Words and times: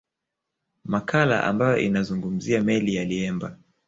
Makala 0.85 1.43
ambayo 1.43 1.77
inazungumzia 1.77 2.61
meli 2.61 2.95
ya 2.95 3.05
Liemba 3.05 3.57